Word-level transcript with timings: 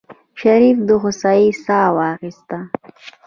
شريف 0.39 0.77
د 0.87 0.89
هوسايۍ 1.03 1.49
سا 1.63 1.79
واخيستله. 1.95 2.59